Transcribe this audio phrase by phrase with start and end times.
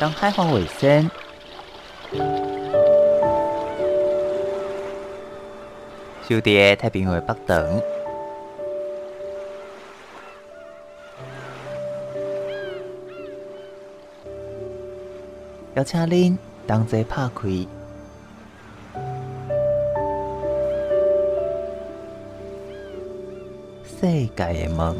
[0.00, 1.10] 当海防卫生，
[6.26, 7.82] 就伫太平洋北端，
[15.74, 17.48] 邀请您同齐拍开
[23.84, 24.96] 世界的门。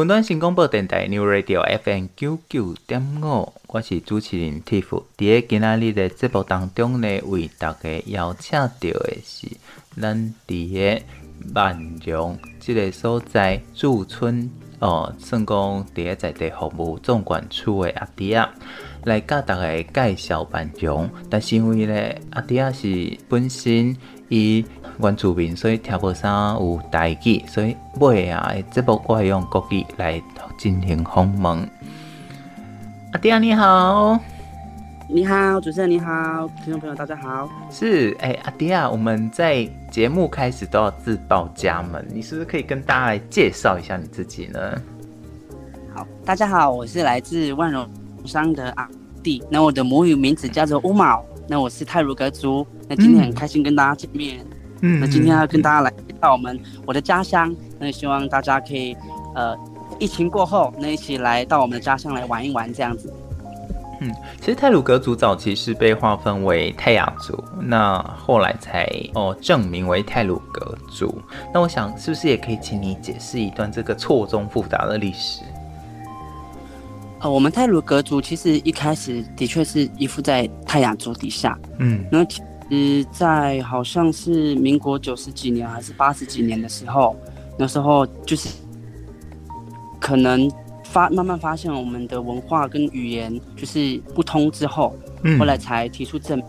[0.00, 5.02] 云端新广播电台 New Radio FM 九九点五，我是主持人 Tiff。
[5.16, 9.48] 伫个今仔日的节目当中呢，为大家邀请到的是
[10.00, 11.02] 咱伫个
[11.52, 14.48] 万荣这个所在驻村
[14.78, 15.56] 哦，算讲
[15.92, 18.48] 伫个在地服务总管处的阿弟啊
[19.02, 21.10] 来甲大家介绍万荣。
[21.28, 23.96] 但是因为呢，阿弟仔是本身
[24.28, 24.64] 伊。
[25.00, 30.20] 原住民，所以听无啥有台语，所以尾啊，这部我会用国语来
[30.58, 31.70] 进行访问。
[33.12, 34.18] 阿弟啊，你好，
[35.08, 37.48] 你好，主持人你好，听众朋友大家好。
[37.70, 44.60] 是，哎、欸，阿弟啊，我们在节目开始都要自报家门，你是不是可以跟大家来介绍一下你自己呢？
[45.94, 47.88] 好，大家好，我是来自万荣
[48.24, 48.88] 商的阿
[49.22, 54.38] 弟，那我的母语名字叫做乌毛，那我是泰鲁格族，那今天很开心跟大家见面。
[54.40, 58.96] 嗯嗯，那今天要跟大家来到我们我的家乡，那希望大家可以，
[59.34, 59.56] 呃，
[59.98, 63.12] 疫情过后，那一起来到我们的家乡来玩一玩这样子。
[64.00, 71.20] 嗯，其实泰鲁格族早期是被划分为泰雅族，那后来才哦证明为泰鲁格族。
[71.52, 75.42] 那我想是不是也可以请你解释一段这个错综复杂的历史？
[77.18, 82.24] 呃，我们泰鲁格族其实一开始的确是依附在泰雅族底下，嗯，那。
[82.70, 87.16] 是在好像是民国九十几年还是八十几年的时候，
[87.58, 88.48] 那时候就是
[89.98, 90.50] 可能
[90.84, 96.42] 发慢慢发现我们的文化跟语言就是不通之后，嗯，后来才提出证，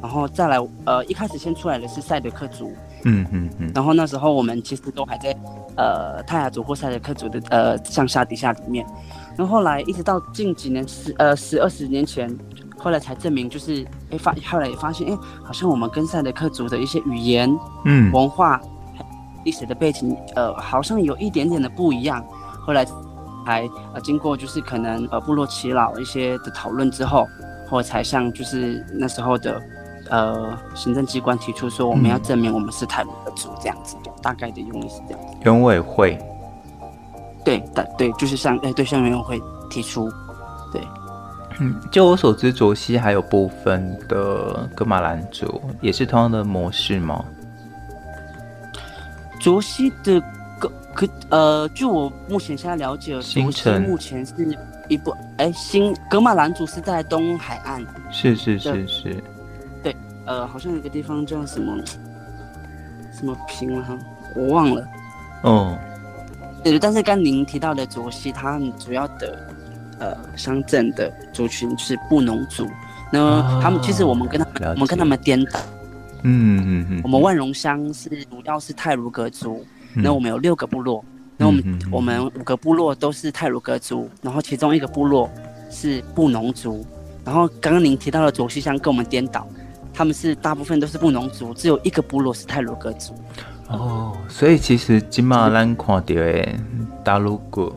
[0.00, 2.72] 然后再来呃一开始先出来的是赛德克族，
[3.04, 5.36] 嗯嗯嗯，然后那时候我们其实都还在
[5.76, 8.84] 呃泰雅族或赛德克族的呃上下底下里面，
[9.36, 12.34] 然后后来一直到近几年十呃十二十年前。
[12.78, 17.50] 后来才证明，就是哎发，后来也发现，哎，好像我们跟赛德克族的一些语言、
[17.84, 18.60] 嗯，文化、
[19.44, 22.24] 历史的背景，呃，好像有一点点的不一样。
[22.60, 22.86] 后来
[23.44, 27.26] 还呃经过就是可能呃部落耆老一些的讨论之后，
[27.68, 29.62] 后来才向就是那时候的
[30.10, 35.36] 呃行政机关提出说我们要证明我们是泰鲁阁族这样子，嗯、大概的用意是这样子。
[35.44, 36.18] 原委会，
[37.44, 39.40] 对，的对，就是像哎对，向原委会
[39.70, 40.25] 提出，对，
[41.60, 47.24] 嗯，就我所知，卓西还有部分的格马兰族也是同样的模式吗？
[49.40, 50.20] 卓西的
[50.58, 54.58] 格可呃，据我目前现在了解，卓溪目前是。
[54.88, 59.20] 一部哎，新格马兰族是在东海岸，是是是是，
[59.82, 61.76] 对，呃，好像有个地方叫什么
[63.12, 63.98] 什么平了哈，
[64.36, 64.86] 我忘了。
[65.42, 65.76] 哦，
[66.62, 69.36] 对，但是刚您提到的卓西，它主要的
[69.98, 72.66] 呃乡镇的族群是布农族，
[73.12, 75.60] 那他们、哦、其实我们跟他们我们跟他们颠倒，
[76.22, 81.04] 嗯嗯嗯，我们万荣乡是主要是泰鲁格族，那、嗯、我们有六个部落。
[81.38, 85.30] 那我们、嗯、我们五个部落都是泰鲁格族，然后其中一个部落
[85.70, 86.82] 是布农族，
[87.26, 89.46] 然后刚刚您提到的左西乡跟我们颠倒，
[89.92, 93.12] 他们是大部分都是布农族，只有一个部落是泰鲁格族。
[93.68, 96.48] 哦，所以其实今嘛咱看到的
[97.04, 97.70] 太鲁阁，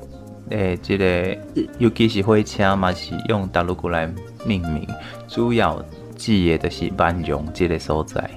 [0.49, 1.37] 诶，这个
[1.77, 4.11] 尤其是火车嘛是用大陆过来
[4.45, 4.87] 命名，
[5.27, 5.83] 主要
[6.15, 8.29] 记忆的是万荣这个所在。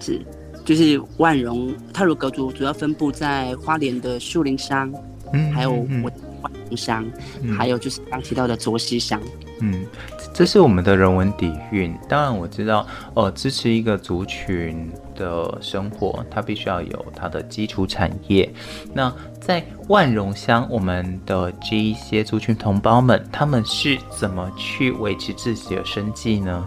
[0.00, 0.20] 是。
[0.62, 4.92] 就是万荣泰鲁阁族主要分布在花莲的树林乡，
[5.32, 6.10] 嗯，还有我
[6.42, 7.04] 万荣乡，
[7.42, 9.20] 嗯，还有就是刚提到的卓溪乡，
[9.60, 9.84] 嗯，
[10.32, 11.92] 这是我们的人文底蕴。
[12.08, 14.88] 当然我知道，呃，支持一个族群
[15.20, 18.50] 的生活，它必须要有它的基础产业。
[18.94, 26.64] 那在万荣乡，我们的这一些族群同胞们，他们是怎么去维持自己的生计呢？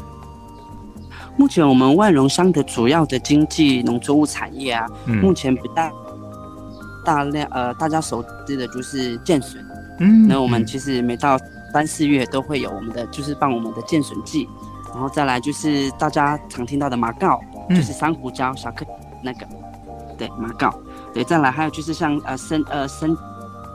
[1.35, 5.91] 目前我们万荣乡的主要的经济农作物产业啊，嗯、目前不大
[7.03, 9.59] 大量呃，大家熟知的就是建笋。
[9.99, 11.37] 嗯，那我们其实每到
[11.73, 14.47] 三四月都会有我们的，就是办我们的建笋季，
[14.93, 18.85] 然后再来就是大家常听到的马告，嗯、就是珊瑚礁小克
[19.21, 19.45] 那个，
[20.17, 20.73] 对马告，
[21.13, 23.17] 对，再来还有就是像呃生呃生。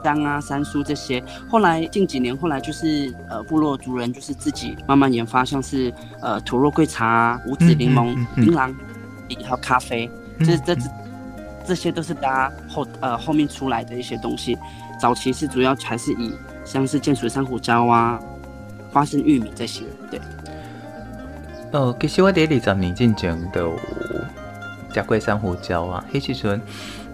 [0.01, 8.73] 姜啊，山苏这些，后来近几年，后来就是呃，部落族人就是自己慢慢研发，像是呃土肉桂茶、无籽柠檬、槟榔，
[9.43, 10.81] 还有咖啡，这这这
[11.67, 14.57] 这些都是大家后呃后面出来的一些东西。
[14.97, 16.31] 早期是主要还是以
[16.63, 18.17] 像是建水珊瑚礁啊、
[18.93, 20.17] 花生玉米这些，对。
[21.71, 23.73] 呃，其实我第二十年进前都
[24.91, 26.61] 加过珊瑚礁啊，黑气醇。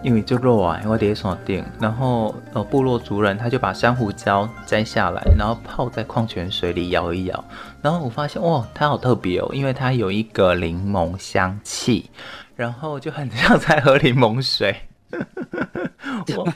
[0.03, 7.43] 因为就热啊，我得锁定，然后呃，部落族人他就把珊瑚礁摘下来，然后泡在矿泉水里摇一摇，
[7.81, 12.07] 然后我发现哇，它好特别哦，因为它有一个柠檬香气，
[12.55, 14.75] 然后就很 像在喝柠檬水。
[16.37, 16.47] 我，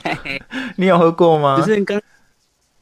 [0.76, 1.56] 你有喝过吗？
[1.58, 2.00] 就是跟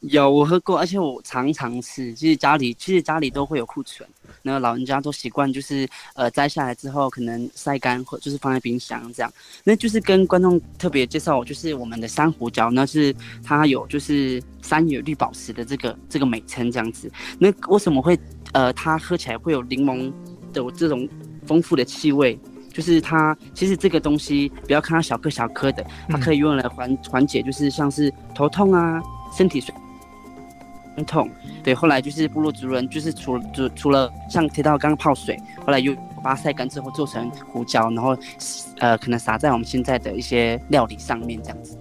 [0.00, 4.08] 有我喝过，而且我常常吃，其实家里其实家里都会有库存。
[4.42, 9.32] 那老人家都习惯，就是呃摘下来之后，可能晒干或就是放在冰箱这样。
[9.64, 17.10] 那就是跟观众特别介绍，就是我们的珊瑚椒，那是它有就是山野绿宝石的这个这个美称这样子。
[17.38, 18.16] 那为什么会
[18.52, 20.12] 呃它喝起来会有柠檬
[20.52, 21.08] 的这种
[21.44, 22.38] 丰富的气味？
[22.72, 29.02] 就是它其实这个东西不要看它小颗小颗的，它可以用来缓缓解，就是像是头痛啊，
[29.36, 29.60] 身体
[31.04, 31.28] 痛，
[31.62, 38.16] 对，后来就是部落族人，就是除了除除了像提到刚泡水，后来又把它晒干之后做成胡椒，然后
[38.78, 41.78] 呃可能撒在我们现在的一些料理上面这样子。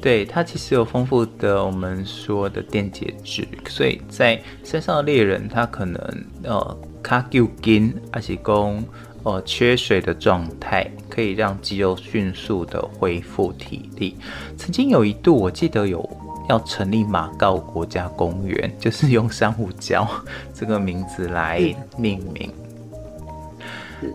[0.00, 8.84] 对，它其实有丰富的我们说的电解质，所以在山上的猎人他可能呃卡丢筋，而且供
[9.22, 14.16] 呃缺水的状态，可以让肌肉迅速的恢复体力。
[14.58, 15.98] 曾经有一度我记得有。
[16.48, 20.06] 要成立马告国家公园， 就是用珊瑚礁
[20.54, 21.60] 这个名字来
[21.96, 22.52] 命名。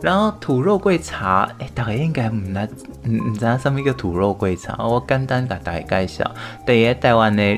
[0.01, 2.69] 然后土肉桂茶，哎、大家应该唔知，
[3.09, 4.77] 唔知什么叫土肉桂茶。
[4.85, 6.31] 我简单给大家介绍，
[6.63, 7.57] 第一台湾的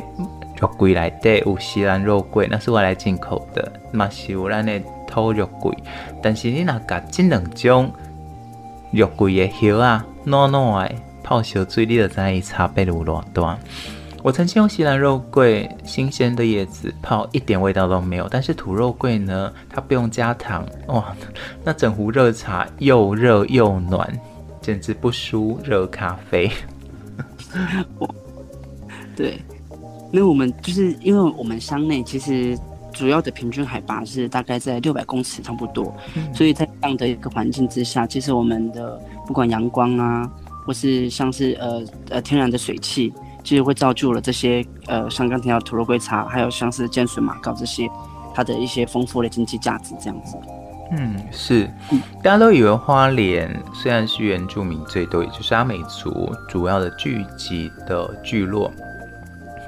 [0.57, 5.75] 肉桂来底有西兰肉桂，那是我来进口的，嘛是有咱的土肉桂。
[6.21, 7.91] 但是你若甲这两种
[8.91, 13.57] 肉桂的叶啊，糯糯的泡烧水，你就知伊差别有偌大。
[14.23, 18.27] 我曾经用西兰肉桂新鲜的叶子泡，一点味道都没有。
[18.29, 21.15] 但是土肉桂呢，它不用加糖，哇，
[21.63, 24.07] 那整壶热茶又热又暖，
[24.61, 26.51] 简直不输热咖啡。
[29.17, 29.41] 对，
[30.11, 32.55] 那我们就是因为我们乡内其实
[32.93, 40.31] 主要的平均海拔是大概在六百公尺差不多，嗯、所以在这样的一个环境之下，其实我们的不管阳光啊，
[40.63, 43.11] 或是像是呃呃天然的水汽。
[43.43, 47.89] 其实会造就了这些，呃，像刚提到土肉桂茶，还有像是建水马告这些，
[48.33, 50.37] 它的一些丰富的经济价值这样子。
[50.91, 51.69] 嗯，是，
[52.21, 58.69] 大家都以为花莲虽然是原住民最多，也就是阿美族主要的聚集的聚落，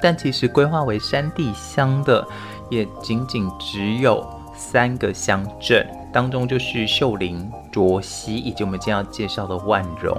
[0.02, 2.26] 但其实规划为山地乡的
[2.70, 4.22] 也仅仅只有
[4.54, 10.14] 三个乡镇，当中就是秀林、卓溪以及我们将要介绍的万荣。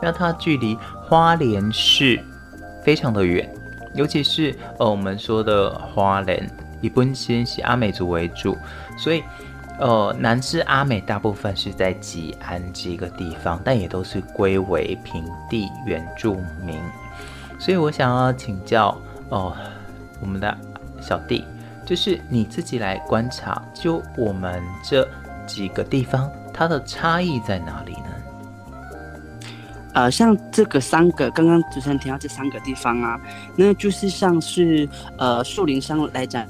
[0.00, 0.74] 那它距离
[1.06, 2.18] 花莲市
[2.82, 3.48] 非常的远，
[3.94, 6.48] 尤其是呃我们说的花莲，
[6.80, 8.56] 以本身是阿美族为主，
[8.98, 9.22] 所以。
[9.80, 16.76] 呃，南势阿美大部分是在吉安这个地方，但也都是归为平地原住民。
[17.60, 18.88] 所以我想要请教
[19.28, 19.70] 哦、呃，
[20.20, 20.58] 我们的
[21.00, 21.44] 小弟，
[21.86, 25.08] 就是你自己来观察，就我们这
[25.46, 28.08] 几个地方，它的差异在哪里呢？
[29.98, 33.20] 呃，像这个三个，刚刚主持人提到这三个地方啊，
[33.56, 36.46] 那就是像是呃树林乡来讲。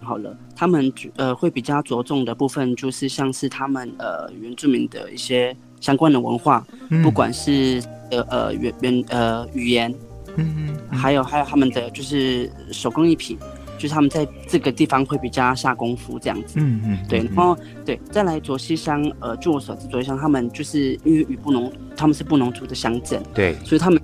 [0.00, 7.82] 好了，他们呃会比较着重的部分，就是像是他们呃原住民的一些相关的文化，嗯、不管是
[8.12, 9.92] 呃呃原原呃语言，
[10.36, 13.36] 嗯嗯，还有还有他们的就是手工艺品，
[13.78, 23.98] 就是他们在这个地方会比较下功夫这样子，嗯嗯，对，然后对，再来卓溪乡，呃，据我所知，卓溪乡他们就是因为与布农，他们是布农族的乡镇，对，所以他们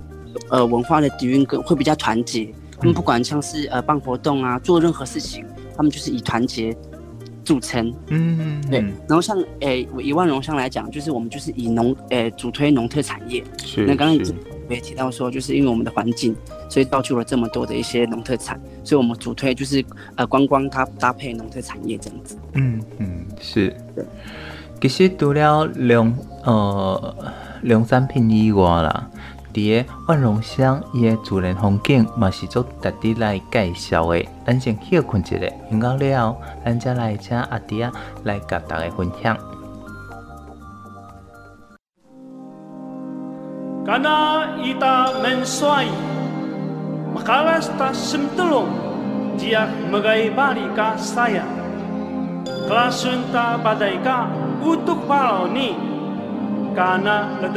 [0.49, 5.45] 呃文化的底蕴更会比较团结，他们不管像是呃办活动啊，做任何事情。
[5.77, 6.73] 他们就是以团结
[7.43, 8.79] 著称，嗯，对。
[8.79, 13.43] 然后像诶、欸，以万荣乡来讲，就是我们就是以农诶、欸、主推农特产业。
[13.61, 13.85] 是。
[13.85, 14.25] 那刚刚
[14.69, 16.35] 也提到说，就是因为我们的环境，
[16.69, 19.83] 所以造就了这么多的一些农特产，所以我们主推就是
[20.15, 22.37] 呃观光它搭配农特产业这样子。
[22.53, 23.75] 嗯嗯，是。
[24.81, 27.15] 其实除了农呃
[27.61, 29.09] 农产品以外啦。
[29.53, 34.21] 伫个万荣乡，伊个自然风景嘛是做特地来介绍的。
[34.45, 35.37] 咱先休困一下，
[35.71, 37.89] 休到了后，咱再来请阿弟啊
[38.25, 39.37] 来甲大家分享。
[43.87, 45.63] 阿当加卡，阿当尼克拉西，
[47.05, 47.31] 阿当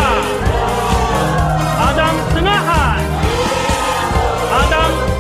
[1.81, 2.69] 阿当登阿罕，
[4.53, 4.73] 阿当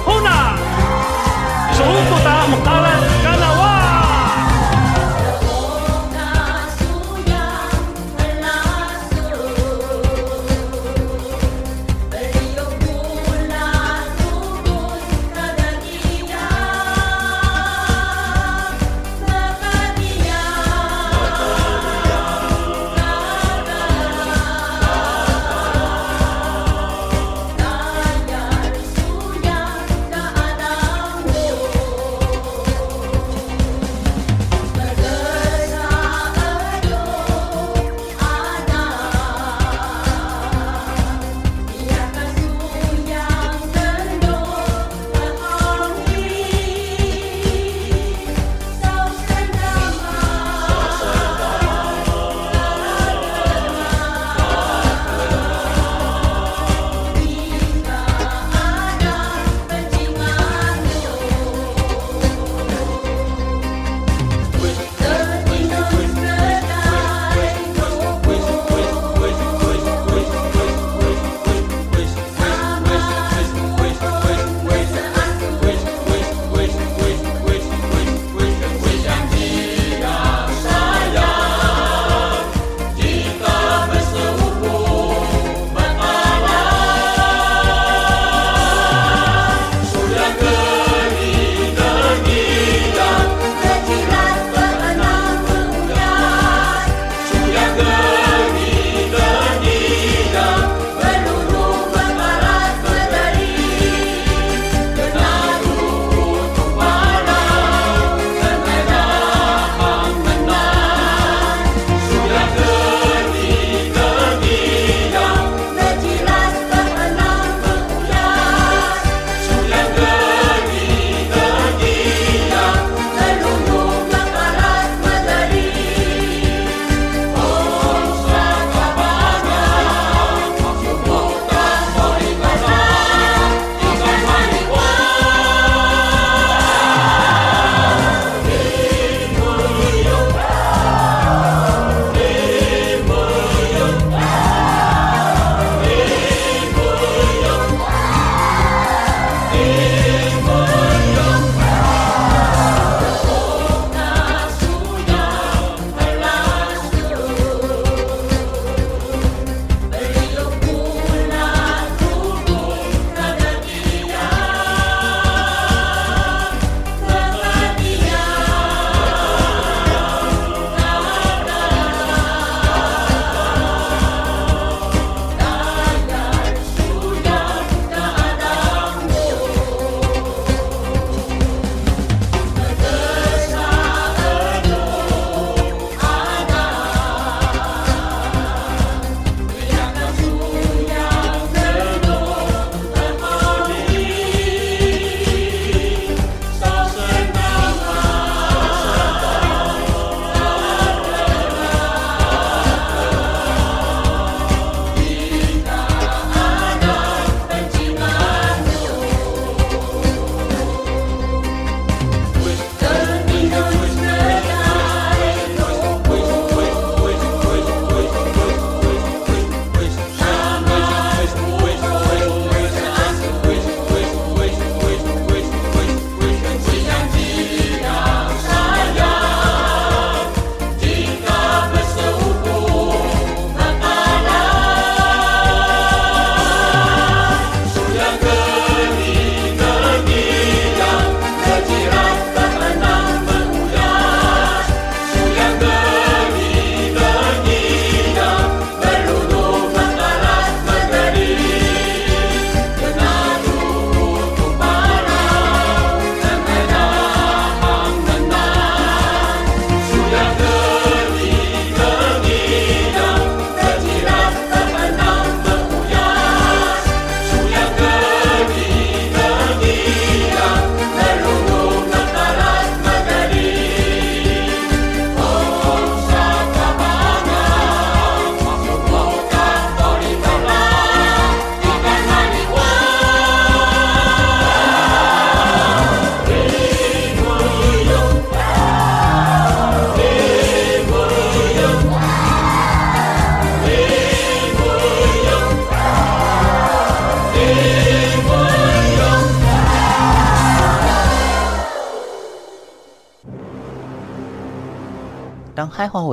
[0.04, 0.28] 胡纳，
[1.72, 2.84] 苏古达木卡兰。
[2.84, 2.93] 海华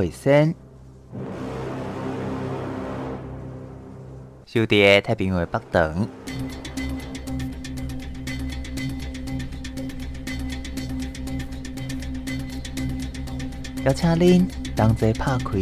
[0.01, 0.55] 卫生，
[4.47, 6.07] 小弟太平洋北等，
[13.85, 15.59] 邀请您同齐拍开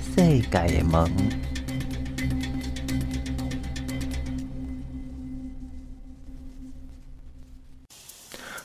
[0.00, 1.41] 世界的门。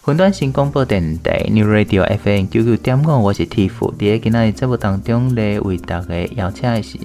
[0.07, 3.73] 云端新广播电台 New Radio FM 九九点五，我是 Tiff。
[3.97, 6.97] 伫个今仔日节目当中咧，为大家邀请的是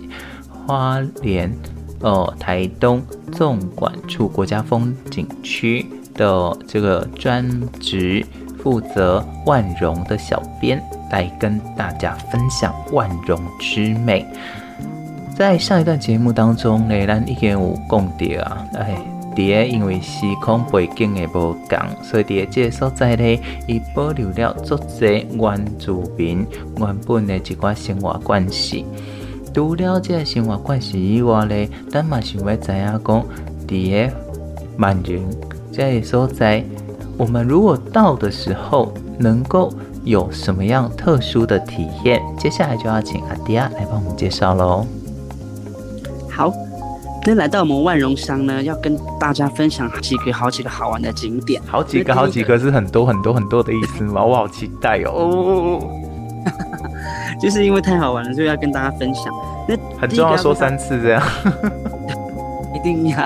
[0.69, 1.53] 花莲
[1.99, 5.85] 哦台东纵管处国家风景区
[6.15, 7.45] 的这个专
[7.81, 8.25] 职
[8.63, 14.25] 负责万荣的小编，来跟大家分享万荣之美。
[15.37, 19.12] 在上一段节目当中咧，咱已经有讲到啊，哎。
[19.35, 26.47] 伫因为时空背景的无同，所以伫这个所在呢，伊保留了足侪原住民
[26.79, 28.85] 原本的一寡生活关系。
[29.55, 33.25] 除了这个生活关系以外呢，咱嘛想要知影讲，
[33.67, 34.15] 伫个
[34.79, 35.25] 万荣
[35.71, 36.65] 这个所在，
[37.19, 39.73] 我们如果到的时候，能够
[40.05, 42.21] 有什么样特殊的体验？
[42.39, 44.87] 接下来就要请阿迪亚来帮我们介绍喽。
[46.31, 46.53] 好。
[47.25, 51.63] 那来到我们万荣乡呢，要跟大家分享几个好几个好玩的景点。
[51.67, 54.25] 好几个好几个是很多很多很多的意思吗？
[54.25, 55.13] 我好期待哦！
[55.81, 55.81] 哦
[57.41, 59.33] 就是因为太好玩了，所以要跟大家分享。
[59.69, 61.23] 那很重要，说三次这样。
[62.75, 63.17] 一定要。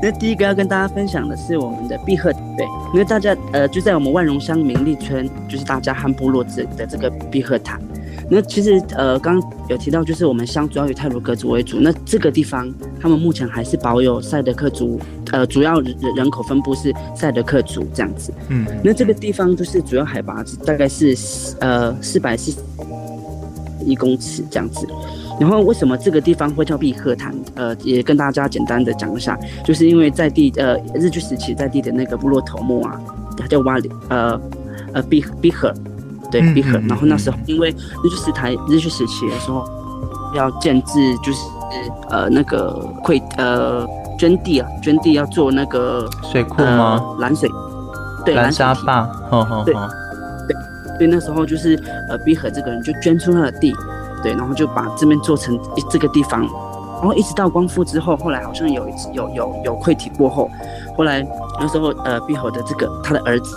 [0.00, 7.76] 那第一个要跟大家分享的是我们的碧鹤，对，因为大家呃就在我们万荣乡明利村，就是大家汉部落这的这个碧鹤塔。
[8.30, 11.78] 那其实呃，刚刚有提到，就是我们乡主要以泰鲁格族为主。
[11.80, 15.00] 那这个地方，他们目前还是保有赛德克族，
[15.32, 18.32] 呃，主要人人口分布是赛德克族这样子。
[18.48, 18.66] 嗯。
[18.82, 21.16] 那这个地方就是主要海拔大概是
[21.60, 22.52] 呃四百四
[23.84, 24.86] 一公尺这样子。
[25.40, 27.34] 然后为什么这个地方会叫碧鹤潭？
[27.54, 33.00] 呃，也跟大家简单的讲一下，就是因为在地呃日据时期在地的那个部落头目啊，
[33.36, 34.40] 他叫瓦里，呃
[34.92, 35.72] 呃碧碧鹤。
[36.30, 36.78] 对，碧鹤。
[36.88, 39.64] 然后那时候，因为日据时台日据时期的时候，
[40.34, 41.38] 要建制就是
[42.10, 43.86] 呃那个会呃
[44.18, 47.16] 捐地啊，捐地要做那个水库吗？
[47.18, 47.48] 拦、呃、水，
[48.24, 49.02] 对，拦沙坝。
[49.30, 50.56] 呵呵呵对对，
[50.96, 51.74] 所以那时候就是
[52.08, 53.74] 呃碧鹤这个人就捐出他的地，
[54.22, 60.50] 对，然后就把这边做成这个地方，然后一直到光复之后，后来好像有一次有有有溃堤过后，
[60.96, 61.26] 后来
[61.58, 63.56] 那时候呃碧鹤的这个他的儿子，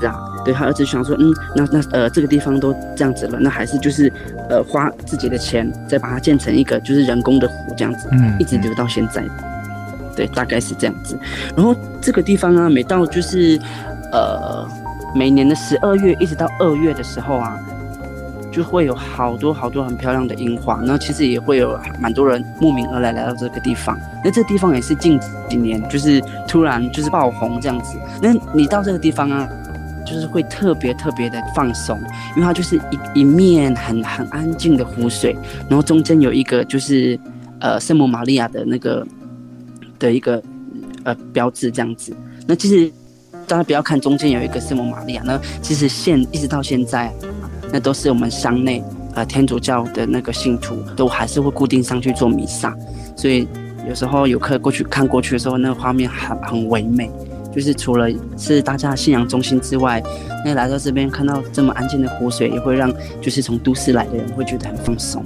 [0.00, 0.14] 这样。
[0.44, 4.12] 对，他儿子想说，嗯，那那呃，这个地方都这样子了，那还是就是，
[4.48, 9.24] 呃，花自己的钱再把它建成一个就是人工的湖这样子，嗯，一直留到现在，
[10.16, 11.16] 对，大概是这样子。
[11.56, 13.58] 然后这个地方啊，每到就是，
[14.10, 14.66] 呃，
[15.14, 17.56] 每年的十二月一直到二月的时候啊，
[18.50, 23.96] 就会有好多好多很漂亮的樱花，那其实也会有蛮多人慕名而来来到这个地方。
[24.24, 27.96] 那这地方也是近几年就是突然就是爆红这样子。
[28.20, 29.48] 那你到这个地方啊？
[30.04, 31.98] 就是会特别特别的放松，
[32.36, 32.76] 因为它就是
[33.14, 35.36] 一一面很很安静的湖水，
[35.68, 37.18] 然后中间有一个就是
[37.60, 39.06] 呃圣母玛利亚的那个
[39.98, 40.42] 的一个
[41.04, 42.14] 呃标志这样子。
[42.46, 42.92] 那其实
[43.46, 47.12] 大家不要看中间有一个圣母玛利亚，那其实现一直到现在，
[47.72, 48.82] 那都是我们乡内
[49.14, 52.76] 呃天主教的那个信徒都还是会固定上去做弥撒，
[53.16, 53.46] 所以
[53.88, 57.10] 有时候游客过去看过去的时候，那个画面很很唯美。
[57.54, 60.02] 就是除了是大家信仰中心之外，
[60.44, 65.22] 那来到这边看到这么安静的湖水，也会让就是从都市来的人会觉得很放松。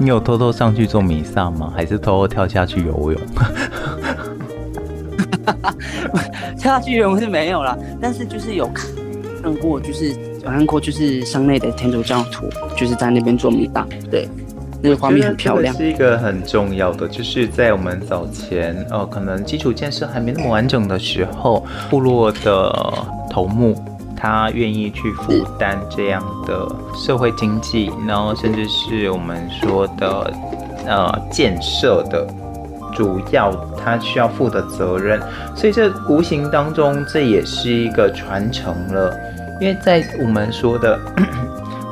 [0.00, 1.72] 你有偷偷上去做弥撒吗？
[1.74, 3.20] 还是偷偷跳下去游泳？
[6.58, 10.10] 跳下去游泳是没有啦，但是就是有看过，就是
[10.42, 14.28] 有看过，就是乡内的天主教徒就是在那边做弥撒，对。
[14.84, 22.70] 那个画面很漂亮，是一个很重要的，就是在我们早前哦，可能基础建设还没那么完整的时候，部落的
[23.30, 23.74] 头目
[24.14, 30.30] 他愿意去负担这样的社会经济，然后甚至是我们说的
[30.86, 32.26] 呃建设的
[32.94, 33.50] 主要
[33.82, 35.18] 他需要负的责任，
[35.56, 39.18] 所以这无形当中这也是一个传承了，
[39.62, 41.00] 因为在我们说的。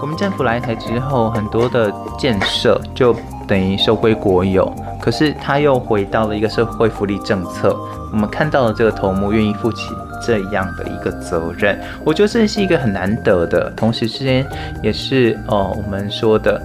[0.03, 3.15] 我们政府来台之后，很多的建设就
[3.47, 4.69] 等于收归国有，
[5.01, 7.79] 可是他又回到了一个社会福利政策。
[8.11, 14.45] 我们看到了这个头目愿意负起这样的一个责任，我觉得这是一个很难得的，同时之间
[14.83, 16.61] 也是哦，我们说的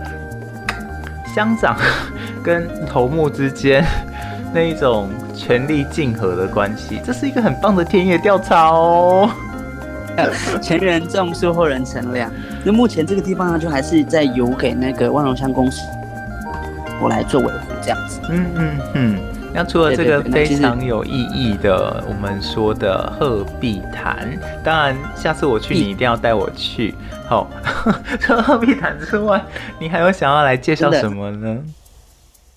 [1.36, 1.78] 乡长
[2.43, 3.86] 跟头目之间
[4.52, 9.30] 那一种权力竞合的关系，这是一个很棒的田野调查哦。
[10.60, 12.32] 前人种树，后人乘凉。
[12.63, 15.82] 那目前这个地方呢，就还是在由给那个万荣乡公司
[17.02, 18.20] 我来做维护这样子。
[18.30, 19.20] 嗯嗯嗯。
[19.54, 26.93] 那除了这个非常有意义的，我们说的鹤壁潭，当然下次我去你一定要带我去。
[27.28, 27.50] 好，
[28.20, 29.43] 除了鹤壁潭之外，
[29.80, 31.58] 你还有想要来介绍什么呢？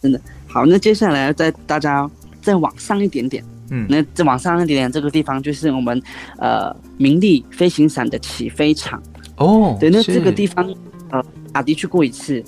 [0.03, 2.11] 真的好，那接下来要带大家
[2.43, 3.43] 再往上一点点。
[3.71, 6.03] 嗯，那再往上一点点，这个地方就是我们
[6.39, 9.01] 呃明利飞行伞的起飞场
[9.41, 9.77] 哦。
[9.81, 10.73] 对，那这个地方
[11.11, 11.23] 呃
[11.53, 12.43] 阿迪去过一次，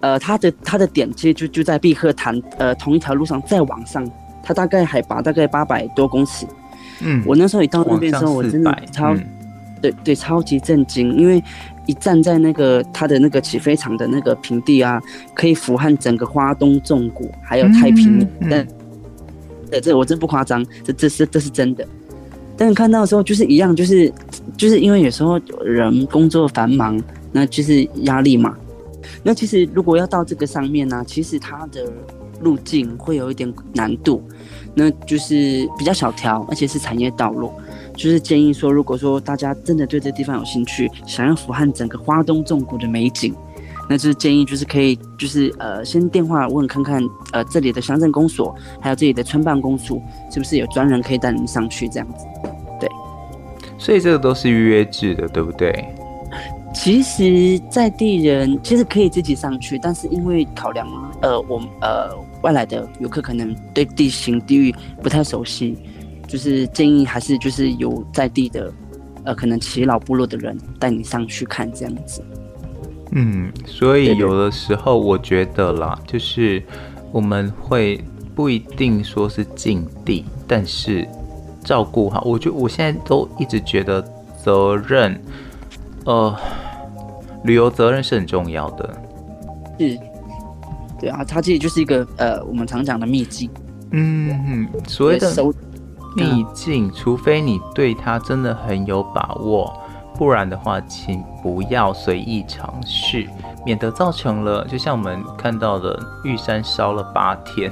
[0.00, 4.08] 呃，它的它的点其实就就在碧鹤潭呃同一条路上再往上，
[4.42, 6.46] 它大概海拔大概八百多公尺。
[7.00, 9.24] 嗯，我那时候一到那边的时候，我真的超、嗯、
[9.80, 11.42] 对对超级震惊，因为
[11.86, 15.02] 一站在那个它的那个起飞场的那个平地啊，
[15.34, 18.28] 可以俯瞰整个花东纵谷还有太平洋。
[18.40, 18.68] 嗯嗯
[19.70, 21.84] 对，这我真不夸张，这这是这是真的。
[22.62, 24.12] 但是看到的时候就是一样，就是
[24.56, 26.96] 就是因为有时候人工作繁忙，
[27.32, 28.56] 那就是压力嘛。
[29.24, 31.92] 那其实如果要到这个上面呢、其实它的
[32.40, 34.22] 路径会有一点难度，
[34.76, 37.52] 那就是比较小条，而且是产业道路。
[37.96, 43.34] 就是建议说，如果说大家真的对这地方有兴趣，想要俯瞰整个花东纵谷的美景。
[43.88, 52.24] 那就是建议，就是可以，就是呃，先电话问看看，呃，这里的乡镇公所，还有这里的村办公处，是不是有专人可以带您上去这样子？
[53.82, 55.84] 对，所以这个都是预约制的，对不对？
[56.74, 60.88] 其实在地人其实可以自己上去，但是因为考量，
[61.20, 65.76] 呃，我呃外来的游客可能对地形地域不太熟悉，
[66.26, 68.72] 就是建议还是就是有在地的，
[69.24, 72.24] 呃，可能耆老部落的人带你上去看这样子。
[73.10, 76.62] 嗯，所以有的时候我觉得啦，就是
[77.12, 78.02] 我们会
[78.34, 81.06] 不一定说是禁地，但是
[81.64, 84.02] 照顾好，我就我现在都一直觉得
[84.42, 85.20] 责任，
[86.04, 86.36] 呃，
[87.44, 88.88] 旅游责任是很重要的。
[89.78, 89.98] 是，
[91.00, 93.50] 对啊，它其实就是一个呃，我们常讲的秘境。
[93.90, 95.30] 嗯嗯，所谓的
[96.16, 99.72] 秘境，除非你对它真的很有把握。
[100.22, 103.26] 不然的话，请不要随意尝试，
[103.66, 107.68] 免得造成了就像我们看到的玉山烧了八天，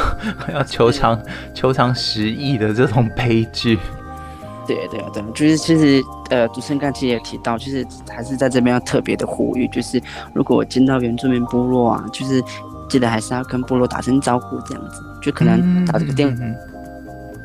[0.52, 1.18] 要求偿
[1.54, 3.78] 求偿十亿的这种悲剧。
[4.66, 9.98] 对对对，就是其实呃，主持人刚才也提到，就是还是在这边要特别的呼吁，就是
[10.34, 12.44] 如果我见到原住民部落啊，就是
[12.86, 16.56] 记得还是要跟部落打声招呼，这样子，就可能打这个电话，嗯嗯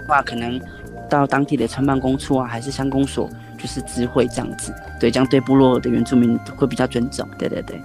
[0.10, 0.62] 嗯、可能
[1.10, 3.30] 到当地的村办公处啊，还是乡公所。
[3.60, 7.28] 就是智慧这样子，对，这样对部落的原住民会比较尊重。
[7.38, 7.82] 对对对，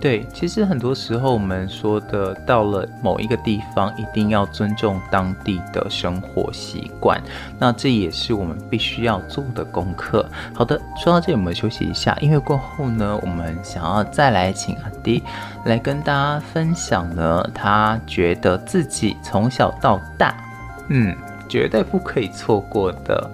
[0.00, 7.22] 对，其实很多时候我们说的，到了某一个地方，一定要尊重当地的生活习惯，
[7.56, 10.28] 那这也是我们必须要做的功课。
[10.52, 15.22] 好的，说到这里，我们休息一下，因为过后呢，我们想要再来请阿迪
[15.66, 20.34] 来跟大家分享呢，他觉得自己从小到大，
[20.88, 21.16] 嗯，
[21.48, 23.30] 绝对不可以错过的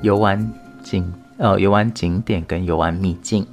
[0.00, 0.48] 游玩。
[0.82, 3.46] 景呃，游玩景点跟游玩秘境。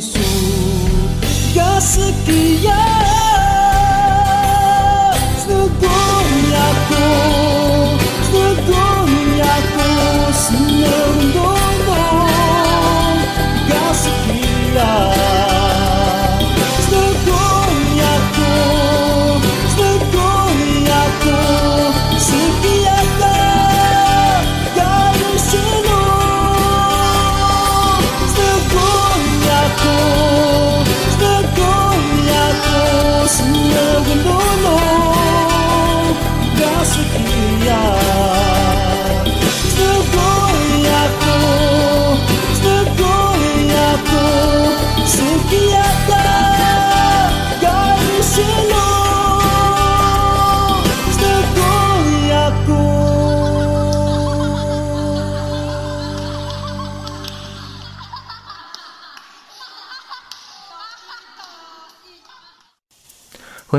[0.00, 0.18] Iluko Yesu
[1.54, 2.99] Gasakiya Snagonya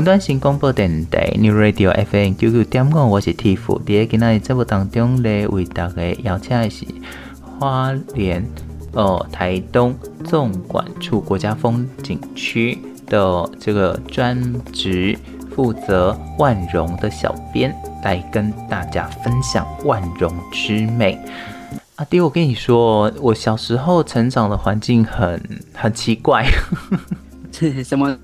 [0.02, 3.60] 云端新广播电台 New Radio FM 九九点五，我是 Tiff。
[3.84, 6.84] 伫个今仔日节目当中咧，为大家邀请的是
[7.60, 8.44] 花莲
[8.94, 9.94] 哦台东
[10.24, 12.76] 纵管处国家风景区
[13.06, 14.42] 的这个专
[14.72, 15.16] 职
[15.54, 17.72] 负责万荣的小编，
[18.02, 21.16] 来跟大家分享万荣之美。
[21.94, 25.40] 阿弟，我跟你说，我小时候成长的环境很
[25.72, 26.44] 很奇怪。
[27.52, 28.18] 是什么？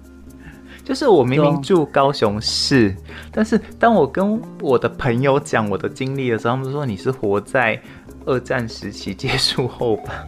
[0.89, 2.97] 就是我明明住高雄市，
[3.31, 7.79] 但是当我跟我的朋友讲我的经历的时候，他们说你是活在
[8.25, 10.27] 二战时期结束后吧？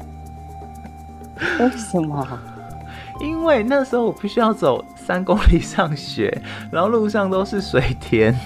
[1.60, 2.38] 为什么？
[3.22, 8.38] 因为那时候我必须要走三公里上学，然后路上都是水田，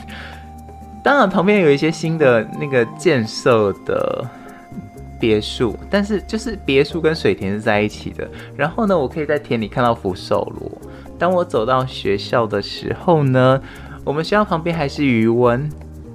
[1.02, 4.24] 当然旁边有一些新的那个建设的
[5.18, 8.30] 别墅，但是就是别墅跟水田是在一起的。
[8.56, 10.70] 然后呢，我可以在田里看到福寿螺。
[11.18, 13.60] 当我走到学校的时候呢，
[14.04, 15.70] 我们学校旁边还是鱼塭。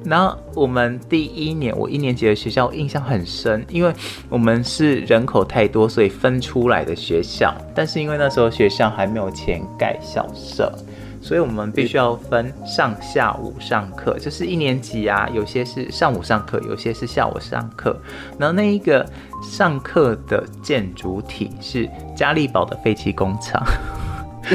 [0.06, 3.93] 然后我们第一年，我一年级的学校印象很深，因为
[4.30, 7.54] 我们是人口太多，所以分出来的学校。
[7.76, 10.74] 但是因为那时候学校还没有钱盖校舍，
[11.22, 14.18] 所以我们必须要分上下午上课。
[14.18, 18.00] 就是一年级啊，有些是上午上课，有些是下午上课。
[18.38, 19.06] 然后那一个
[19.43, 23.62] 上课的建筑体是嘉利宝的废弃工厂。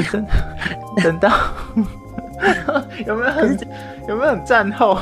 [1.03, 1.29] 等到
[3.05, 3.57] 有没有很
[4.07, 4.97] 有没有很战后？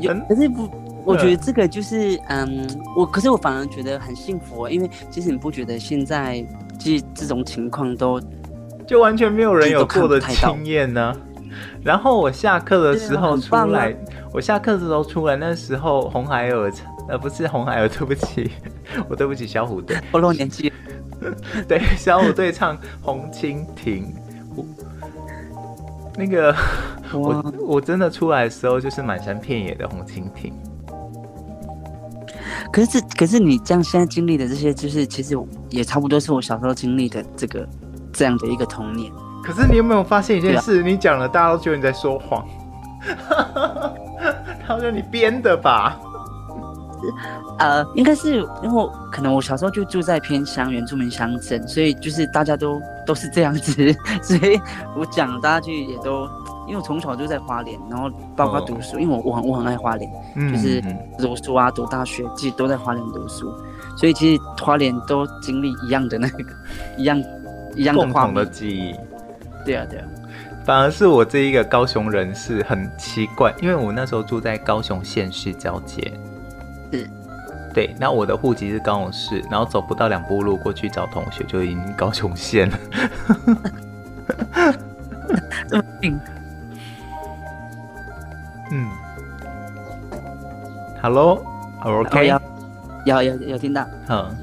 [0.00, 0.68] 有，可是不，
[1.04, 6.44] 我觉得这个就是嗯，我可是我反而觉得很幸福，因为其实你不觉得现在
[6.78, 8.20] 其实这种情况都
[8.86, 11.14] 就完全没有人有过的经验呢？
[11.82, 13.94] 然后我下课的时候出来，啊、
[14.32, 16.72] 我下课的时候出来，那时候红孩儿
[17.08, 18.50] 呃不是红孩儿，对不起，
[19.08, 20.72] 我对不起小虎队，我漏年纪。
[21.68, 24.04] 对，小虎队唱《红蜻蜓》，
[24.54, 24.64] 我
[26.16, 26.54] 那个
[27.12, 30.52] 我我真的出来的时候就是满山遍野的红蜻蜓。
[32.72, 35.36] 可是这可是你这样现在经历的这些，就是其实
[35.68, 37.68] 也差不多是我小时候经历的这个
[38.12, 39.12] 这样的一个童年。
[39.44, 40.80] 可是你有没有发现一件事？
[40.80, 42.46] 啊、你讲了，大家都觉得你在说谎。
[44.66, 46.00] 他说你编的吧？
[47.58, 53.72] 呃，应该是因为可能我小时候就住在偏乡原住民乡镇，所以就是大家都都是这样子，
[54.22, 54.60] 所以
[54.96, 56.28] 我讲大家就也都，
[56.66, 60.82] 因为我从小就在花莲，然后包括读书，哦、因为我我很我很爱花莲，嗯、就是
[61.18, 63.52] 读书啊，读大学其实都在花莲读书，
[63.96, 66.44] 所以其实花莲都经历一样的那个
[66.96, 67.22] 一样
[67.74, 68.94] 一样的共同的记忆。
[69.64, 70.04] 对啊对啊，
[70.64, 76.12] 反而是我这一个高雄人是很奇怪，因为我那时候住在高雄县市交界。
[76.92, 77.08] 是，
[77.72, 82.78] 对，那我的户籍是高雄市，然后走不到两步路过去找同学就已经高雄县了。
[86.02, 86.20] 嗯。
[88.70, 88.88] 嗯。
[91.00, 93.86] Hello，OK，有有有有听到。
[94.08, 94.36] 嗯。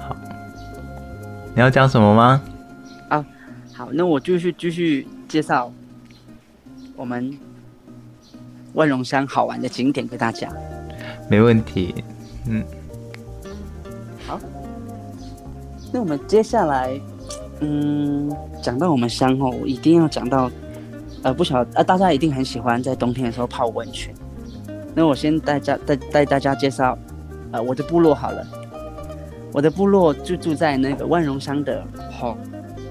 [0.00, 0.16] 好。
[1.54, 2.40] 你要讲什么吗？
[3.10, 3.24] 啊，
[3.74, 5.70] 好，那我继续继续介绍
[6.96, 7.38] 我们
[8.74, 10.48] 万荣乡好玩的景点给大家。
[11.28, 11.94] 没问题。
[12.48, 12.64] 嗯。
[14.26, 14.38] 好。
[15.92, 16.98] 那我们接下来，
[17.60, 20.50] 嗯，讲到我们乡后，我一定要讲到，
[21.22, 24.14] 呃，不晓得，呃，大家一定很喜欢在冬天的时候泡温泉。
[24.94, 26.96] 那我先带家带带大家介绍，
[27.50, 28.46] 呃，我的部落好了。
[29.52, 31.84] 我的部落就住在那个万荣乡的
[32.18, 32.36] 红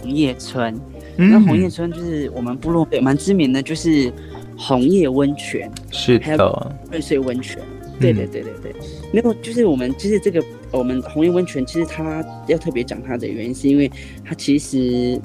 [0.04, 0.80] 叶村。
[1.18, 1.32] 嗯。
[1.32, 4.14] 那红叶村就是我们部落蛮知名的，就是
[4.62, 5.70] 红叶温泉。
[5.92, 6.26] 是的。
[6.26, 7.60] 还有瑞穗温泉。
[8.00, 8.74] 对对对对对。
[9.12, 10.44] 没有，就是我们其实这个。
[10.74, 13.92] 我们红叶温泉其实它要特别讲它的原因，是因为
[14.24, 15.20] 它其实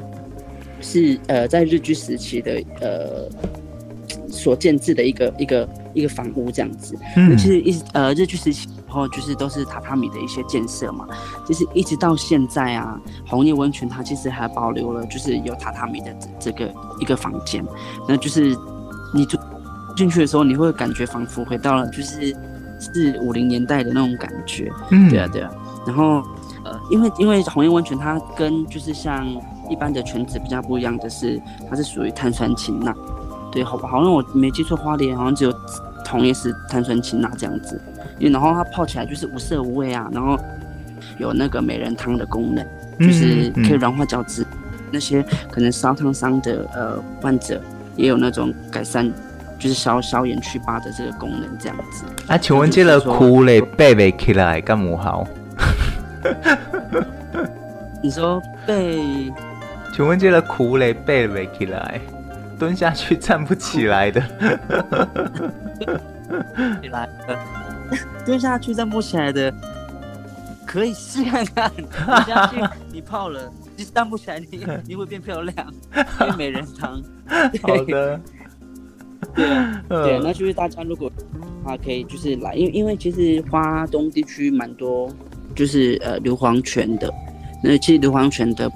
[0.80, 3.28] 是呃在日据时期的呃
[4.28, 6.98] 所建制的一个一个一个房屋这样子。
[7.16, 7.30] 嗯。
[7.30, 11.06] 那其实一呃日据时期后就是都是榻榻米的一些建设嘛，
[11.46, 17.64] 就是一直到现在啊，红叶温泉它其实还保留了就是有榻榻米的这个一个房间。
[18.08, 18.52] 那就是
[19.12, 19.38] 你住
[19.96, 22.34] 进去的时候，你会感觉仿佛回到了就是。
[22.78, 25.50] 四五零年代的那种感觉，嗯，对啊，对啊。
[25.86, 26.22] 然后，
[26.62, 29.26] 呃，因为因为红叶温泉它跟就是像
[29.70, 31.40] 一般的泉子比较不一样的是，
[31.70, 32.94] 它是属于碳酸氢钠，
[33.50, 35.54] 对，好吧，好像我没记错，花莲好像只有
[36.04, 37.80] 同一是碳酸氢钠这样子。
[38.18, 40.38] 因为然后它泡起来就是无色无味啊，然后
[41.16, 42.62] 有那个美人汤的功能，
[43.00, 44.46] 就是可以软化角质，
[44.92, 47.58] 那些可能烧烫伤的呃患者
[47.96, 49.12] 也有那种改善。
[49.58, 52.04] 就是消消炎祛疤的这个功能，这样子。
[52.28, 55.26] 啊，请问这个苦嘞背不起来干么好？
[58.02, 59.32] 你说背？
[59.94, 61.98] 请问这个苦嘞背不起来，
[62.58, 64.20] 蹲下去站不起来的。
[66.82, 67.38] 起来的，
[68.26, 69.50] 蹲下去站不起来的，
[70.66, 71.72] 可以试看看。
[71.74, 73.40] 蹲下去，你泡了，
[73.76, 74.46] 你站不起来，你
[74.88, 75.54] 你会变漂亮，
[76.18, 77.02] 变美人汤。
[77.62, 78.20] 好的。
[79.34, 81.10] 对啊，对，那就是大家如果
[81.64, 85.10] 啊可以就是来，因为因为其实花东地区蛮多，
[85.54, 87.12] 就是呃硫磺泉的，
[87.62, 88.70] 那其实硫磺泉的，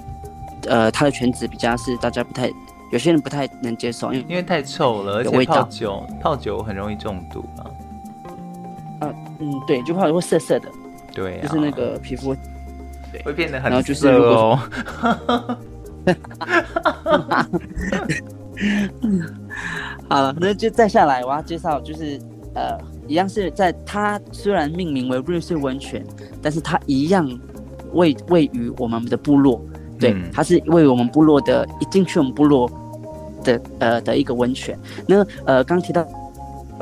[0.67, 2.51] 呃它的泉质比较是大家不太，
[2.91, 7.61] 有些人不太能接受，因为因为太臭了，而且泡酒泡酒很容易中毒啊。
[9.07, 10.69] 啊，嗯，对，就泡会涩涩的，
[11.13, 12.35] 对、啊，就是那个皮肤
[13.11, 14.59] 对会变得很涩哦。
[20.09, 22.19] 好了，那就再下来，我要介绍就是，
[22.53, 26.05] 呃，一样是在它虽然命名为瑞穗温泉，
[26.41, 27.27] 但是它一样
[27.93, 29.63] 位位于我们的部落，
[29.99, 32.69] 对，嗯、它是位于我们部落的，一进去我们部落
[33.43, 34.77] 的呃的一个温泉。
[35.07, 36.05] 那呃刚提到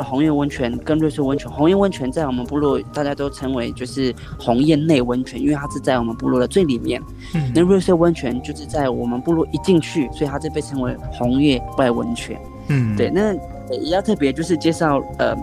[0.04, 7.02] 红叶温泉跟瑞穗温泉，红叶温泉在我们部落大家都称为就是红叶内温泉，因为它是在我们部落的最里面。
[7.34, 12.40] 嗯、那瑞穗温泉就是在我们部落一进去，所以它就被称为红叶外温泉。
[12.68, 13.34] 嗯，对，那
[13.72, 15.36] 也要特别就是介绍呃，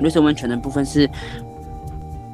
[0.00, 1.08] 瑞穗温泉的部分是，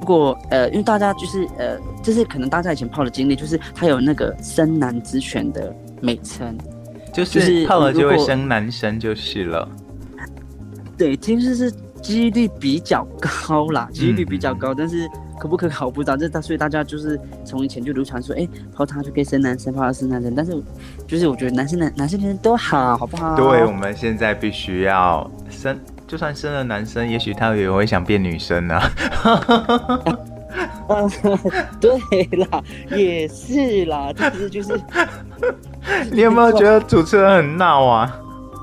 [0.01, 6.57] 如果呃，因为大家就是呃，就是可能大家以前泡的经历，就是它有那个生男之泉的美称，
[7.12, 9.68] 就是泡了就会生男生就是了。
[10.97, 11.72] 对，其实是
[12.03, 15.09] 几率比较高啦，几率比较高，嗯、但是。
[15.38, 20.34] 可不可考不知道，这大所以大家就是从以前就流传说，哎、欸，泡它就可以生男生，泡它生男生。
[20.34, 20.59] 但是
[21.07, 23.36] 就是我觉得男生男男生女生都好，好不好？
[23.36, 28.90] 对，我们现在必须要生，就算生了男生，也许他也会想变女生呢、啊。
[30.88, 31.05] 啊，
[31.78, 32.62] 对啦，
[32.97, 34.80] 也是啦，但是就是，
[36.11, 38.18] 你有没有觉得主持人很闹啊？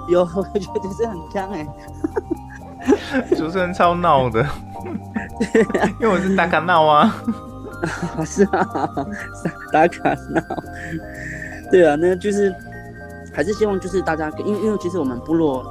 [0.08, 1.68] 有， 我觉得就是很香哎、
[3.30, 4.45] 欸， 主持人超闹的。
[5.99, 7.16] 因为我是打卡闹啊，
[8.26, 8.68] 是啊，
[9.72, 10.41] 打卡闹，
[11.72, 12.54] 对啊，那就是
[13.34, 15.66] 还是希望就是大家，因为因为其实我们部落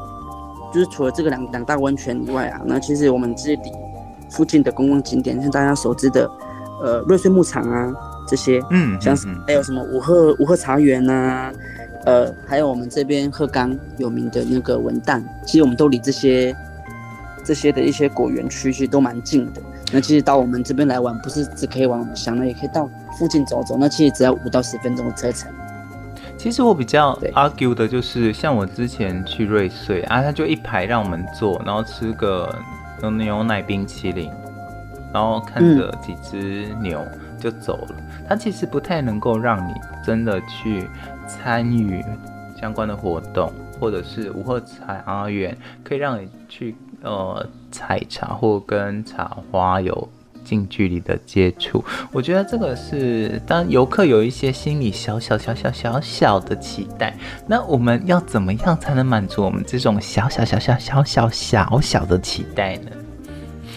[0.72, 3.72] 就是除了这个两两大温泉以外啊，那其实我们这里
[4.30, 6.28] 附近的公共景点，像大家熟知的
[6.83, 7.93] 呃瑞穗牧场啊
[8.26, 11.53] 这些，嗯，像是还有什么五鹤五鹤茶园呐，
[12.05, 16.55] 呃，还有我们这边鹤岗有名的那个文旦，其实我们都离这些。
[17.45, 19.61] 这些的一些果园区其实都蛮近的。
[19.93, 22.89] 那其实到我们这边来玩，不是只可以玩我们乡，那也可以到
[23.19, 23.77] 附近走走。
[23.77, 25.51] 那其实只要五到十分钟的车程。
[26.39, 32.49] 其实我比较 argue 的就是，像我之前去瑞穗啊，他就一排让我们坐，然后吃个
[33.19, 34.31] 牛奶冰淇淋，
[35.13, 37.05] 然后看着几只牛，
[37.41, 37.97] 就走了，
[38.29, 39.73] 它其实不太能够让你
[40.07, 40.89] 真的去
[41.33, 42.05] 参与
[42.61, 50.09] 相关的活动，或者是无喝茶园可以让你去呃采茶或跟茶花有
[50.45, 51.83] 近距离的接触。
[52.12, 57.16] 我觉得这个是当游客有一些心里小小小小小小的期待，
[57.47, 62.91] 那我们要怎么样才能满足我们这种小小小小小小小小的期待呢？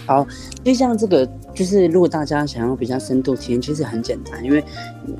[0.06, 0.28] 好，
[0.66, 4.64] 就像这个，就是如果大家想要比较深度体验，其实很简单，因为，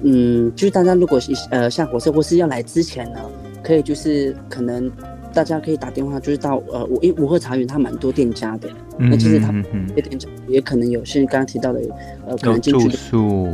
[0.02, 1.20] 嗯，就是大家如果
[1.52, 3.20] 呃下火车或是要来之前呢，
[3.62, 4.92] 可以就是可能
[5.32, 8.68] 大家可以打电话，就是到呃五一五鹤茶园，它蛮多店家的，
[8.98, 9.54] 嗯、那其实它
[9.96, 11.80] 有店家也可能有，像刚刚提到的，
[12.26, 13.48] 呃，可能进去住宿，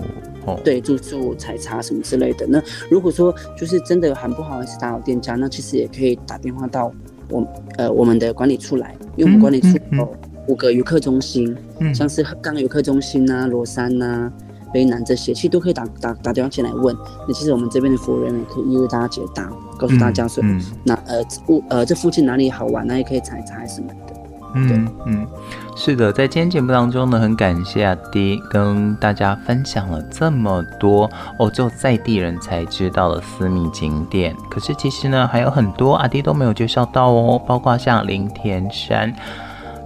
[0.45, 2.47] 哦，对，住宿采茶什么之类的。
[2.47, 6.89] 那如果说就是真的很不好意思打扰店家，那其实也可以打电话到
[7.29, 7.45] 我
[7.77, 9.73] 呃我们的管理处来，因为我们管理处哦。
[9.91, 14.31] 嗯嗯嗯五个游客中心，嗯，像是刚游客中心啊、罗山呐、
[14.73, 16.95] 卑南这些，其实都可以打打打电话进来问。
[17.27, 23.95] 那其实我们这边的服务人员可以一一为大家解答，告诉大家说，嗯，那呃附呃这附近哪里好玩，那也可以采摘什么的。
[24.53, 25.25] 嗯嗯，
[25.77, 34.35] 是的，在今天节目当中呢，很感谢阿迪跟大家分享了这么多哦，只有在地人才知道的私密景点。
[34.49, 39.15] 可是其实呢，还有很多阿迪都没有介绍到哦，包括像林田山。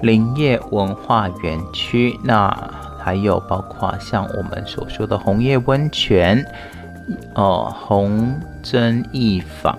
[0.01, 2.49] 林业文化园区，那
[2.99, 6.45] 还有包括像我们所说的红叶温泉，
[7.33, 9.77] 哦、呃，红针艺坊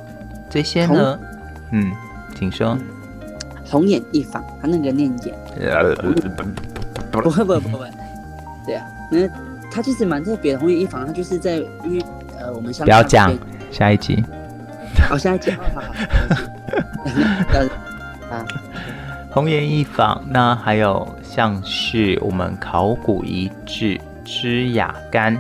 [0.48, 1.18] 这些呢，
[1.72, 1.92] 嗯，
[2.34, 2.76] 请说。
[3.68, 5.34] 红眼艺坊，他那个念眼。
[7.10, 7.90] 不会不会不会，
[8.64, 9.28] 对啊，那
[9.70, 10.58] 他其实蛮特别的。
[10.58, 12.04] 红眼艺坊，它就是在因为
[12.38, 12.84] 呃我们乡下。
[12.84, 13.36] 不要讲，
[13.72, 14.24] 下一集。
[15.08, 15.92] 好，下一集，好好好。
[18.30, 18.44] 啊。
[19.36, 25.38] 红岩一坊，那还有像是我们考古遗址之雅干，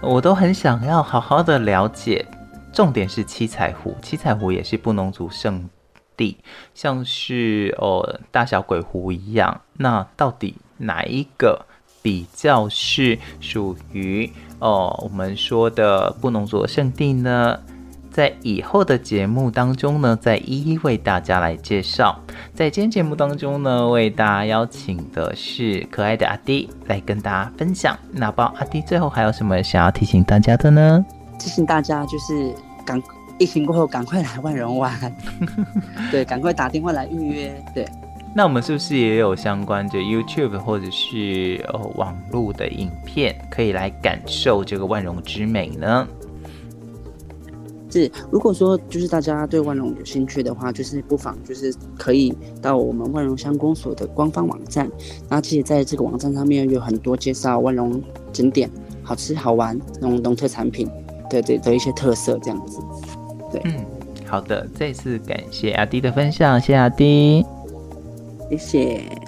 [0.00, 2.24] 我都很想要好好的了解。
[2.72, 5.68] 重点是七彩湖，七彩湖也是布农族圣
[6.16, 6.36] 地，
[6.72, 9.60] 像是哦大小鬼湖一样。
[9.72, 11.66] 那到底哪一个
[12.00, 17.58] 比较是属于哦我们说的布农族圣地呢？
[18.16, 22.18] 在以后的节目当中呢，再一一为大家来介绍。
[22.54, 27.94] 在今天节目当中呢，为大家邀请的是可爱的阿迪来跟大家分享。
[28.10, 31.04] 那包阿迪最后还有什么想要提醒大家的呢？
[31.38, 32.54] 提醒大家就是
[32.86, 32.98] 赶
[33.36, 35.14] 疫情过后赶快来万荣玩，
[36.10, 37.64] 对，赶快打电话来预约。
[37.74, 37.86] 对，
[38.34, 46.08] 那我们是不是也有相关的 YouTube 或者是呃网络的影片，可以来感受这个万荣之美呢？
[47.88, 54.90] 是，如果说就是大家对万隆有兴趣的话，就是不妨就是可以到我们万荣乡公所的官方网站，
[55.28, 58.70] 那其实在这个网站上面有很多介绍万隆景点、
[59.02, 60.88] 好吃好玩那种农特产品
[61.30, 62.78] 的的的一些特色这样子。
[63.52, 63.74] 对，嗯，
[64.26, 67.44] 好的，再次感谢阿迪的分享，谢谢阿迪，
[68.50, 69.25] 谢谢。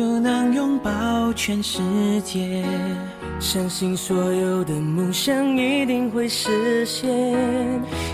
[0.00, 1.78] 就能拥抱全世
[2.24, 2.64] 界。
[3.38, 7.06] 相信所有的梦想一定会实现，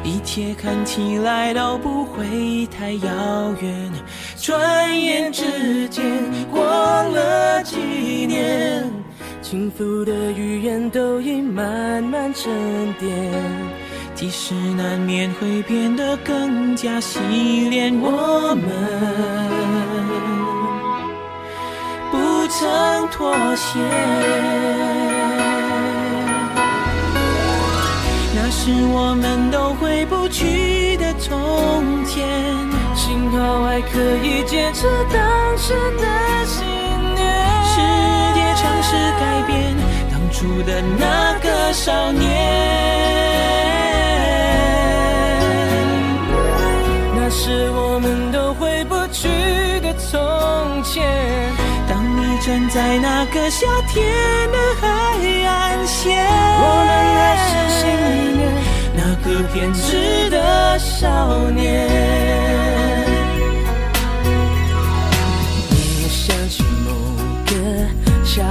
[0.03, 3.93] 一切看起来都不会太遥远。
[4.37, 6.05] 转眼之间
[6.51, 7.76] 过了几
[8.26, 8.91] 年，
[9.41, 12.51] 轻浮的语言都已慢慢沉
[12.99, 13.09] 淀，
[14.12, 17.20] 即使难免会变得更加洗
[17.70, 19.86] 练，我们。
[22.59, 23.79] 曾妥协，
[28.35, 32.27] 那是我们都回不去的从前。
[32.95, 36.07] 幸好还可以坚持当时的
[36.47, 36.65] 信
[37.15, 37.21] 念。
[37.69, 37.77] 世
[38.35, 39.77] 界尝试改变
[40.11, 42.25] 当初的那个少年，
[47.15, 48.26] 那是我们
[52.47, 54.07] 站在那个夏天
[54.53, 54.87] 的海
[55.49, 56.25] 岸线，
[56.61, 58.41] 我们还是心里面
[58.95, 61.89] 那个偏执的少年。
[65.71, 65.75] 你
[66.09, 66.89] 想起某
[67.47, 67.51] 个
[68.25, 68.45] 夏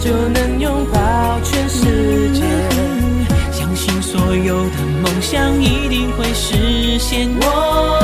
[0.00, 1.84] 就能拥抱全世
[2.32, 2.42] 界，
[3.52, 7.28] 相信所有的梦想一定会实现。
[7.42, 7.99] 我